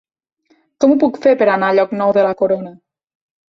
[0.85, 2.75] Com ho puc fer per anar a Llocnou de la Corona?